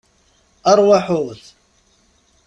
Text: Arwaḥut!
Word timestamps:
Arwaḥut! 0.69 1.41